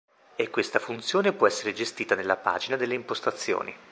[0.35, 3.77] E questa funzione può essere gestita nella pagina delle impostazioni.